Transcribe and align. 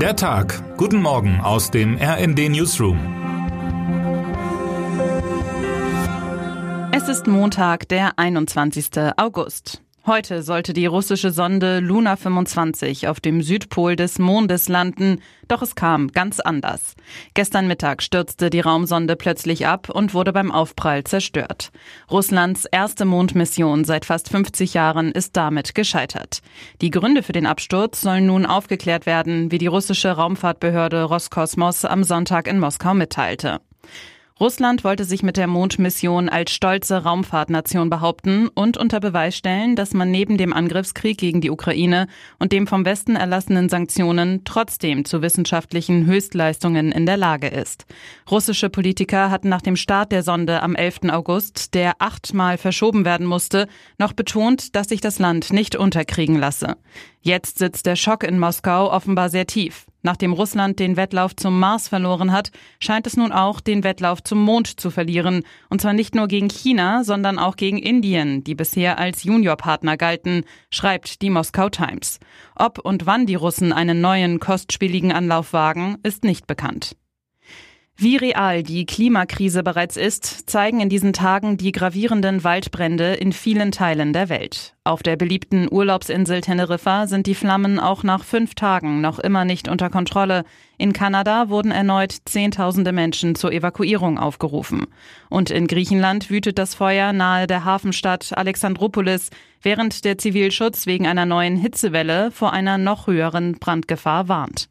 Der 0.00 0.14
Tag. 0.14 0.62
Guten 0.76 1.00
Morgen 1.00 1.40
aus 1.40 1.70
dem 1.70 1.96
RND 1.96 2.50
Newsroom. 2.50 2.98
Es 6.92 7.08
ist 7.08 7.26
Montag, 7.26 7.88
der 7.88 8.18
21. 8.18 8.90
August. 9.16 9.80
Heute 10.06 10.44
sollte 10.44 10.72
die 10.72 10.86
russische 10.86 11.32
Sonde 11.32 11.80
Luna 11.80 12.14
25 12.14 13.08
auf 13.08 13.18
dem 13.18 13.42
Südpol 13.42 13.96
des 13.96 14.20
Mondes 14.20 14.68
landen, 14.68 15.20
doch 15.48 15.62
es 15.62 15.74
kam 15.74 16.12
ganz 16.12 16.38
anders. 16.38 16.94
Gestern 17.34 17.66
Mittag 17.66 18.04
stürzte 18.04 18.48
die 18.48 18.60
Raumsonde 18.60 19.16
plötzlich 19.16 19.66
ab 19.66 19.90
und 19.90 20.14
wurde 20.14 20.32
beim 20.32 20.52
Aufprall 20.52 21.02
zerstört. 21.02 21.72
Russlands 22.08 22.66
erste 22.66 23.04
Mondmission 23.04 23.84
seit 23.84 24.04
fast 24.04 24.28
50 24.28 24.74
Jahren 24.74 25.10
ist 25.10 25.36
damit 25.36 25.74
gescheitert. 25.74 26.38
Die 26.82 26.90
Gründe 26.90 27.24
für 27.24 27.32
den 27.32 27.46
Absturz 27.46 28.00
sollen 28.00 28.26
nun 28.26 28.46
aufgeklärt 28.46 29.06
werden, 29.06 29.50
wie 29.50 29.58
die 29.58 29.66
russische 29.66 30.12
Raumfahrtbehörde 30.12 31.02
Roskosmos 31.02 31.84
am 31.84 32.04
Sonntag 32.04 32.46
in 32.46 32.60
Moskau 32.60 32.94
mitteilte. 32.94 33.58
Russland 34.38 34.84
wollte 34.84 35.06
sich 35.06 35.22
mit 35.22 35.38
der 35.38 35.46
Mondmission 35.46 36.28
als 36.28 36.50
stolze 36.50 37.04
Raumfahrtnation 37.04 37.88
behaupten 37.88 38.48
und 38.48 38.76
unter 38.76 39.00
Beweis 39.00 39.34
stellen, 39.34 39.76
dass 39.76 39.94
man 39.94 40.10
neben 40.10 40.36
dem 40.36 40.52
Angriffskrieg 40.52 41.16
gegen 41.16 41.40
die 41.40 41.50
Ukraine 41.50 42.06
und 42.38 42.52
dem 42.52 42.66
vom 42.66 42.84
Westen 42.84 43.16
erlassenen 43.16 43.70
Sanktionen 43.70 44.42
trotzdem 44.44 45.06
zu 45.06 45.22
wissenschaftlichen 45.22 46.04
Höchstleistungen 46.04 46.92
in 46.92 47.06
der 47.06 47.16
Lage 47.16 47.46
ist. 47.46 47.86
Russische 48.30 48.68
Politiker 48.68 49.30
hatten 49.30 49.48
nach 49.48 49.62
dem 49.62 49.76
Start 49.76 50.12
der 50.12 50.22
Sonde 50.22 50.62
am 50.62 50.74
11. 50.74 51.08
August, 51.08 51.72
der 51.72 51.94
achtmal 51.98 52.58
verschoben 52.58 53.06
werden 53.06 53.26
musste, 53.26 53.68
noch 53.96 54.12
betont, 54.12 54.76
dass 54.76 54.88
sich 54.88 55.00
das 55.00 55.18
Land 55.18 55.50
nicht 55.50 55.76
unterkriegen 55.76 56.36
lasse. 56.36 56.76
Jetzt 57.22 57.56
sitzt 57.58 57.86
der 57.86 57.96
Schock 57.96 58.22
in 58.22 58.38
Moskau 58.38 58.92
offenbar 58.92 59.30
sehr 59.30 59.46
tief. 59.46 59.86
Nachdem 60.06 60.32
Russland 60.32 60.78
den 60.78 60.96
Wettlauf 60.96 61.34
zum 61.34 61.58
Mars 61.58 61.88
verloren 61.88 62.30
hat, 62.30 62.52
scheint 62.78 63.08
es 63.08 63.16
nun 63.16 63.32
auch 63.32 63.60
den 63.60 63.82
Wettlauf 63.82 64.22
zum 64.22 64.40
Mond 64.40 64.78
zu 64.78 64.92
verlieren. 64.92 65.42
Und 65.68 65.80
zwar 65.80 65.94
nicht 65.94 66.14
nur 66.14 66.28
gegen 66.28 66.48
China, 66.48 67.02
sondern 67.02 67.40
auch 67.40 67.56
gegen 67.56 67.78
Indien, 67.78 68.44
die 68.44 68.54
bisher 68.54 69.00
als 69.00 69.24
Juniorpartner 69.24 69.96
galten, 69.96 70.44
schreibt 70.70 71.22
die 71.22 71.30
Moskau 71.30 71.70
Times. 71.70 72.20
Ob 72.54 72.78
und 72.78 73.06
wann 73.06 73.26
die 73.26 73.34
Russen 73.34 73.72
einen 73.72 74.00
neuen 74.00 74.38
kostspieligen 74.38 75.10
Anlauf 75.10 75.52
wagen, 75.52 75.96
ist 76.04 76.22
nicht 76.22 76.46
bekannt. 76.46 76.94
Wie 77.98 78.16
real 78.16 78.62
die 78.62 78.84
Klimakrise 78.84 79.62
bereits 79.62 79.96
ist, 79.96 80.50
zeigen 80.50 80.80
in 80.80 80.90
diesen 80.90 81.14
Tagen 81.14 81.56
die 81.56 81.72
gravierenden 81.72 82.44
Waldbrände 82.44 83.14
in 83.14 83.32
vielen 83.32 83.72
Teilen 83.72 84.12
der 84.12 84.28
Welt. 84.28 84.74
Auf 84.84 85.02
der 85.02 85.16
beliebten 85.16 85.66
Urlaubsinsel 85.70 86.42
Teneriffa 86.42 87.06
sind 87.06 87.26
die 87.26 87.34
Flammen 87.34 87.80
auch 87.80 88.02
nach 88.02 88.22
fünf 88.22 88.54
Tagen 88.54 89.00
noch 89.00 89.18
immer 89.18 89.46
nicht 89.46 89.66
unter 89.66 89.88
Kontrolle. 89.88 90.44
In 90.76 90.92
Kanada 90.92 91.48
wurden 91.48 91.70
erneut 91.70 92.14
Zehntausende 92.26 92.92
Menschen 92.92 93.34
zur 93.34 93.50
Evakuierung 93.50 94.18
aufgerufen. 94.18 94.88
Und 95.30 95.48
in 95.48 95.66
Griechenland 95.66 96.28
wütet 96.28 96.58
das 96.58 96.74
Feuer 96.74 97.14
nahe 97.14 97.46
der 97.46 97.64
Hafenstadt 97.64 98.36
Alexandropolis, 98.36 99.30
während 99.62 100.04
der 100.04 100.18
Zivilschutz 100.18 100.86
wegen 100.86 101.06
einer 101.06 101.24
neuen 101.24 101.56
Hitzewelle 101.56 102.30
vor 102.30 102.52
einer 102.52 102.76
noch 102.76 103.06
höheren 103.06 103.58
Brandgefahr 103.58 104.28
warnt. 104.28 104.68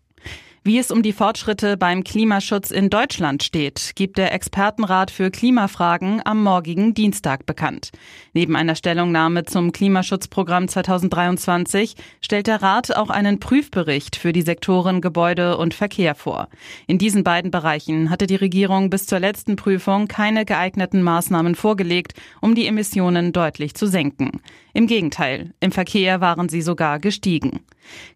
Wie 0.67 0.79
es 0.79 0.89
um 0.89 1.03
die 1.03 1.13
Fortschritte 1.13 1.77
beim 1.77 2.03
Klimaschutz 2.03 2.71
in 2.71 2.89
Deutschland 2.89 3.43
steht, 3.43 3.91
gibt 3.93 4.17
der 4.17 4.33
Expertenrat 4.33 5.11
für 5.11 5.29
Klimafragen 5.29 6.23
am 6.25 6.41
morgigen 6.41 6.95
Dienstag 6.95 7.45
bekannt. 7.45 7.91
Neben 8.33 8.55
einer 8.55 8.73
Stellungnahme 8.73 9.43
zum 9.45 9.71
Klimaschutzprogramm 9.71 10.67
2023 10.67 11.93
stellt 12.19 12.47
der 12.47 12.63
Rat 12.63 12.97
auch 12.97 13.11
einen 13.11 13.39
Prüfbericht 13.39 14.15
für 14.15 14.33
die 14.33 14.41
Sektoren 14.41 15.01
Gebäude 15.01 15.59
und 15.59 15.75
Verkehr 15.75 16.15
vor. 16.15 16.47
In 16.87 16.97
diesen 16.97 17.23
beiden 17.23 17.51
Bereichen 17.51 18.09
hatte 18.09 18.25
die 18.25 18.33
Regierung 18.33 18.89
bis 18.89 19.05
zur 19.05 19.19
letzten 19.19 19.57
Prüfung 19.57 20.07
keine 20.07 20.45
geeigneten 20.45 21.03
Maßnahmen 21.03 21.53
vorgelegt, 21.53 22.13
um 22.41 22.55
die 22.55 22.65
Emissionen 22.65 23.33
deutlich 23.33 23.75
zu 23.75 23.85
senken. 23.85 24.41
Im 24.73 24.87
Gegenteil, 24.87 25.53
im 25.59 25.71
Verkehr 25.71 26.21
waren 26.21 26.49
sie 26.49 26.63
sogar 26.63 26.97
gestiegen. 26.97 27.59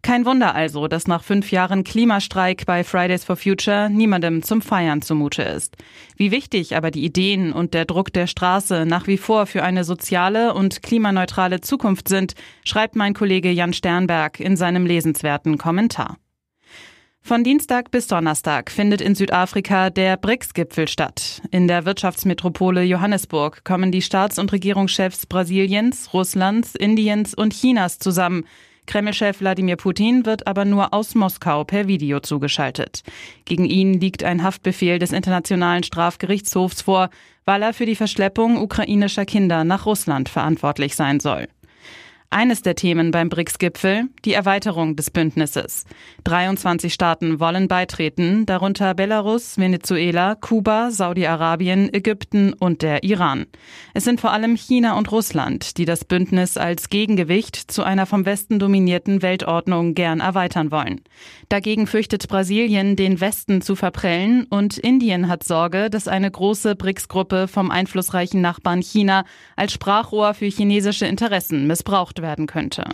Kein 0.01 0.25
Wunder 0.25 0.55
also, 0.55 0.87
dass 0.87 1.07
nach 1.07 1.23
fünf 1.23 1.51
Jahren 1.51 1.83
Klimastreik 1.83 2.38
bei 2.65 2.83
Fridays 2.83 3.23
for 3.25 3.35
Future 3.35 3.89
niemandem 3.89 4.43
zum 4.43 4.61
Feiern 4.61 5.01
zumute 5.01 5.43
ist. 5.43 5.75
Wie 6.15 6.31
wichtig 6.31 6.75
aber 6.75 6.89
die 6.89 7.03
Ideen 7.03 7.51
und 7.51 7.73
der 7.73 7.85
Druck 7.85 8.13
der 8.13 8.27
Straße 8.27 8.85
nach 8.85 9.07
wie 9.07 9.17
vor 9.17 9.45
für 9.45 9.63
eine 9.63 9.83
soziale 9.83 10.53
und 10.53 10.81
klimaneutrale 10.81 11.61
Zukunft 11.61 12.07
sind, 12.07 12.35
schreibt 12.63 12.95
mein 12.95 13.13
Kollege 13.13 13.51
Jan 13.51 13.73
Sternberg 13.73 14.39
in 14.39 14.55
seinem 14.55 14.85
lesenswerten 14.85 15.57
Kommentar. 15.57 16.17
Von 17.21 17.43
Dienstag 17.43 17.91
bis 17.91 18.07
Donnerstag 18.07 18.71
findet 18.71 19.01
in 19.01 19.13
Südafrika 19.13 19.89
der 19.89 20.17
BRICS-Gipfel 20.17 20.87
statt. 20.87 21.41
In 21.51 21.67
der 21.67 21.85
Wirtschaftsmetropole 21.85 22.81
Johannesburg 22.83 23.63
kommen 23.63 23.91
die 23.91 24.01
Staats- 24.01 24.39
und 24.39 24.51
Regierungschefs 24.51 25.25
Brasiliens, 25.25 26.13
Russlands, 26.13 26.73
Indiens 26.73 27.35
und 27.35 27.53
Chinas 27.53 27.99
zusammen. 27.99 28.45
Kreml-Chef 28.89 29.39
Wladimir 29.39 29.75
Putin 29.75 30.25
wird 30.25 30.47
aber 30.47 30.65
nur 30.65 30.95
aus 30.95 31.13
Moskau 31.13 31.63
per 31.63 31.87
Video 31.87 32.21
zugeschaltet. 32.21 33.03
Gegen 33.45 33.65
ihn 33.65 33.99
liegt 33.99 34.23
ein 34.23 34.41
Haftbefehl 34.41 34.97
des 34.97 35.11
Internationalen 35.11 35.83
Strafgerichtshofs 35.83 36.81
vor, 36.81 37.11
weil 37.45 37.61
er 37.61 37.73
für 37.73 37.85
die 37.85 37.95
Verschleppung 37.95 38.57
ukrainischer 38.57 39.25
Kinder 39.25 39.63
nach 39.63 39.85
Russland 39.85 40.27
verantwortlich 40.27 40.95
sein 40.95 41.19
soll. 41.19 41.47
Eines 42.31 42.61
der 42.61 42.75
Themen 42.75 43.09
beim 43.09 43.27
BRICS-Gipfel, 43.29 44.03
die 44.23 44.33
Erweiterung 44.33 44.95
des 44.95 45.09
Bündnisses. 45.09 45.85
23 46.25 46.93
Staaten 46.93 47.39
wollen 47.39 47.67
beitreten, 47.67 48.45
darunter 48.45 48.93
Belarus, 48.93 49.57
Venezuela, 49.57 50.35
Kuba, 50.35 50.91
Saudi-Arabien, 50.91 51.91
Ägypten 51.91 52.53
und 52.53 52.83
der 52.83 53.03
Iran. 53.03 53.47
Es 53.95 54.03
sind 54.03 54.21
vor 54.21 54.31
allem 54.31 54.55
China 54.55 54.95
und 54.95 55.11
Russland, 55.11 55.79
die 55.79 55.85
das 55.85 56.05
Bündnis 56.05 56.55
als 56.55 56.89
Gegengewicht 56.89 57.55
zu 57.55 57.81
einer 57.81 58.05
vom 58.05 58.27
Westen 58.27 58.59
dominierten 58.59 59.23
Weltordnung 59.23 59.95
gern 59.95 60.19
erweitern 60.19 60.69
wollen. 60.69 61.01
Dagegen 61.49 61.87
fürchtet 61.87 62.27
Brasilien, 62.27 62.95
den 62.95 63.21
Westen 63.21 63.63
zu 63.63 63.75
verprellen 63.75 64.45
und 64.51 64.77
Indien 64.77 65.29
hat 65.29 65.43
Sorge, 65.43 65.89
dass 65.89 66.07
eine 66.07 66.29
große 66.29 66.75
BRICS-Gruppe 66.75 67.47
vom 67.47 67.71
einflussreichen 67.71 68.39
Nachbarn 68.39 68.83
China 68.83 69.23
als 69.55 69.73
Sprachrohr 69.73 70.35
für 70.35 70.45
chinesische 70.45 71.07
Interessen 71.07 71.65
missbraucht 71.65 72.18
werden 72.21 72.47
könnte. 72.47 72.85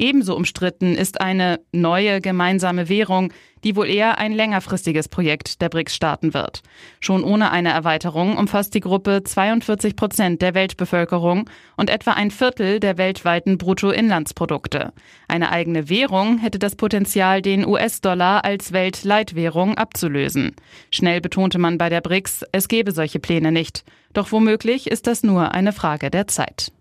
Ebenso 0.00 0.34
umstritten 0.34 0.94
ist 0.94 1.20
eine 1.20 1.60
neue 1.72 2.22
gemeinsame 2.22 2.88
Währung, 2.88 3.34
die 3.64 3.76
wohl 3.76 3.86
eher 3.86 4.16
ein 4.16 4.32
längerfristiges 4.32 5.08
Projekt 5.08 5.60
der 5.60 5.68
BRICS-Staaten 5.68 6.32
wird. 6.32 6.62
Schon 7.00 7.22
ohne 7.22 7.50
eine 7.50 7.68
Erweiterung 7.68 8.38
umfasst 8.38 8.72
die 8.72 8.80
Gruppe 8.80 9.22
42 9.24 9.96
Prozent 9.96 10.40
der 10.40 10.54
Weltbevölkerung 10.54 11.50
und 11.76 11.90
etwa 11.90 12.12
ein 12.12 12.30
Viertel 12.30 12.80
der 12.80 12.96
weltweiten 12.96 13.58
Bruttoinlandsprodukte. 13.58 14.94
Eine 15.28 15.52
eigene 15.52 15.90
Währung 15.90 16.38
hätte 16.38 16.58
das 16.58 16.76
Potenzial, 16.76 17.42
den 17.42 17.66
US-Dollar 17.66 18.42
als 18.42 18.72
Weltleitwährung 18.72 19.76
abzulösen. 19.76 20.56
Schnell 20.90 21.20
betonte 21.20 21.58
man 21.58 21.76
bei 21.76 21.90
der 21.90 22.00
BRICS, 22.00 22.44
es 22.52 22.68
gebe 22.68 22.92
solche 22.92 23.18
Pläne 23.18 23.52
nicht. 23.52 23.84
Doch 24.14 24.32
womöglich 24.32 24.90
ist 24.90 25.06
das 25.06 25.22
nur 25.22 25.52
eine 25.52 25.74
Frage 25.74 26.10
der 26.10 26.26
Zeit. 26.26 26.72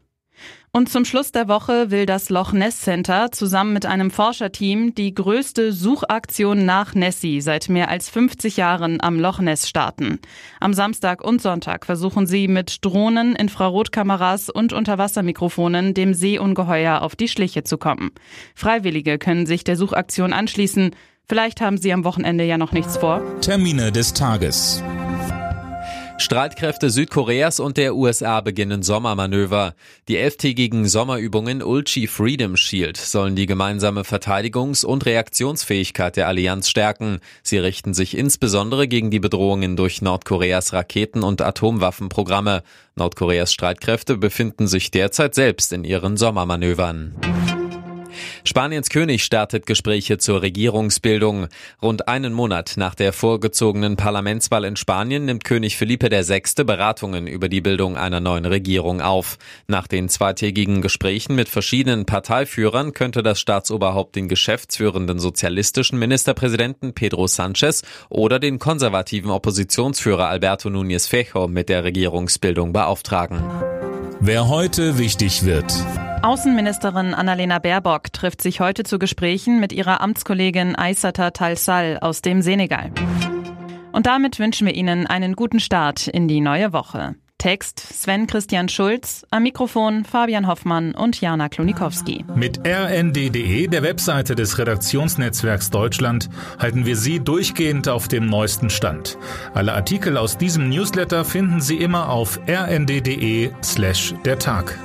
Und 0.71 0.87
zum 0.87 1.03
Schluss 1.03 1.31
der 1.31 1.47
Woche 1.47 1.89
will 1.89 2.05
das 2.05 2.29
Loch 2.29 2.53
Ness 2.53 2.81
Center 2.81 3.31
zusammen 3.31 3.73
mit 3.73 3.87
einem 3.87 4.11
Forscherteam 4.11 4.93
die 4.93 5.15
größte 5.15 5.73
Suchaktion 5.73 6.63
nach 6.65 6.93
Nessie 6.93 7.41
seit 7.41 7.69
mehr 7.69 7.89
als 7.89 8.09
50 8.09 8.57
Jahren 8.57 9.01
am 9.01 9.19
Loch 9.19 9.39
Ness 9.39 9.67
starten. 9.67 10.19
Am 10.59 10.75
Samstag 10.75 11.23
und 11.23 11.41
Sonntag 11.41 11.87
versuchen 11.87 12.27
sie 12.27 12.47
mit 12.47 12.85
Drohnen, 12.85 13.35
Infrarotkameras 13.35 14.49
und 14.51 14.71
Unterwassermikrofonen 14.71 15.95
dem 15.95 16.13
Seeungeheuer 16.13 17.01
auf 17.01 17.15
die 17.15 17.27
Schliche 17.27 17.63
zu 17.63 17.79
kommen. 17.79 18.11
Freiwillige 18.53 19.17
können 19.17 19.47
sich 19.47 19.63
der 19.63 19.75
Suchaktion 19.75 20.33
anschließen. 20.33 20.91
Vielleicht 21.27 21.61
haben 21.61 21.77
sie 21.77 21.93
am 21.93 22.03
Wochenende 22.03 22.43
ja 22.43 22.59
noch 22.59 22.73
nichts 22.73 22.97
vor. 22.97 23.21
Termine 23.41 23.91
des 23.91 24.13
Tages. 24.13 24.83
Streitkräfte 26.19 26.89
Südkoreas 26.89 27.61
und 27.61 27.77
der 27.77 27.95
USA 27.95 28.41
beginnen 28.41 28.83
Sommermanöver. 28.83 29.73
Die 30.09 30.17
elftägigen 30.17 30.85
Sommerübungen 30.85 31.63
Ulchi 31.63 32.07
Freedom 32.07 32.57
Shield 32.57 32.97
sollen 32.97 33.37
die 33.37 33.45
gemeinsame 33.45 34.01
Verteidigungs- 34.01 34.85
und 34.85 35.05
Reaktionsfähigkeit 35.05 36.17
der 36.17 36.27
Allianz 36.27 36.69
stärken. 36.69 37.19
Sie 37.41 37.57
richten 37.57 37.93
sich 37.93 38.17
insbesondere 38.17 38.89
gegen 38.89 39.11
die 39.11 39.21
Bedrohungen 39.21 39.77
durch 39.77 40.01
Nordkoreas 40.01 40.73
Raketen- 40.73 41.23
und 41.23 41.41
Atomwaffenprogramme. 41.41 42.63
Nordkoreas 42.95 43.53
Streitkräfte 43.53 44.17
befinden 44.17 44.67
sich 44.67 44.91
derzeit 44.91 45.33
selbst 45.33 45.71
in 45.71 45.85
ihren 45.85 46.17
Sommermanövern. 46.17 47.15
Spaniens 48.43 48.89
König 48.89 49.23
startet 49.23 49.65
Gespräche 49.65 50.17
zur 50.17 50.41
Regierungsbildung. 50.41 51.47
Rund 51.81 52.07
einen 52.07 52.33
Monat 52.33 52.73
nach 52.77 52.95
der 52.95 53.13
vorgezogenen 53.13 53.95
Parlamentswahl 53.95 54.65
in 54.65 54.75
Spanien 54.75 55.25
nimmt 55.25 55.43
König 55.43 55.77
Felipe 55.77 56.09
VI. 56.09 56.63
Beratungen 56.63 57.27
über 57.27 57.49
die 57.49 57.61
Bildung 57.61 57.97
einer 57.97 58.19
neuen 58.19 58.45
Regierung 58.45 59.01
auf. 59.01 59.37
Nach 59.67 59.87
den 59.87 60.09
zweitägigen 60.09 60.81
Gesprächen 60.81 61.35
mit 61.35 61.49
verschiedenen 61.49 62.05
Parteiführern 62.05 62.93
könnte 62.93 63.23
das 63.23 63.39
Staatsoberhaupt 63.39 64.15
den 64.15 64.27
geschäftsführenden 64.27 65.19
sozialistischen 65.19 65.99
Ministerpräsidenten 65.99 66.93
Pedro 66.93 67.27
Sanchez 67.27 67.83
oder 68.09 68.39
den 68.39 68.59
konservativen 68.59 69.31
Oppositionsführer 69.31 70.27
Alberto 70.27 70.69
Núñez 70.69 71.07
Fejo 71.07 71.47
mit 71.47 71.69
der 71.69 71.83
Regierungsbildung 71.83 72.73
beauftragen. 72.73 73.43
Wer 74.19 74.49
heute 74.49 74.97
wichtig 74.97 75.45
wird. 75.45 75.73
Außenministerin 76.21 77.13
Annalena 77.13 77.59
Baerbock 77.59 78.11
trifft 78.11 78.41
sich 78.41 78.59
heute 78.59 78.83
zu 78.83 78.99
Gesprächen 78.99 79.61
mit 79.61 79.71
ihrer 79.71 80.01
Amtskollegin 80.01 80.75
Aissata 80.75 81.31
Talsal 81.31 81.97
aus 82.01 82.21
dem 82.21 82.41
Senegal. 82.41 82.91
Und 83.93 84.05
damit 84.05 84.37
wünschen 84.37 84.67
wir 84.67 84.75
Ihnen 84.75 85.07
einen 85.07 85.37
guten 85.37 85.61
Start 85.61 86.07
in 86.07 86.27
die 86.27 86.41
neue 86.41 86.73
Woche. 86.73 87.15
Text 87.37 87.79
Sven 87.79 88.27
Christian 88.27 88.67
Schulz, 88.67 89.25
am 89.31 89.43
Mikrofon 89.43 90.03
Fabian 90.03 90.45
Hoffmann 90.45 90.93
und 90.93 91.21
Jana 91.21 91.47
Klonikowski. 91.47 92.25
Mit 92.35 92.59
rnd.de, 92.67 93.67
der 93.67 93.81
Webseite 93.81 94.35
des 94.35 94.57
Redaktionsnetzwerks 94.57 95.69
Deutschland, 95.69 96.29
halten 96.59 96.85
wir 96.85 96.97
Sie 96.97 97.21
durchgehend 97.21 97.87
auf 97.87 98.09
dem 98.09 98.25
neuesten 98.25 98.69
Stand. 98.69 99.17
Alle 99.53 99.73
Artikel 99.73 100.17
aus 100.17 100.37
diesem 100.37 100.67
Newsletter 100.67 101.23
finden 101.23 101.61
Sie 101.61 101.77
immer 101.77 102.09
auf 102.09 102.41
rnd.de 102.45 103.51
slash 103.63 104.13
der 104.25 104.37
Tag. 104.37 104.77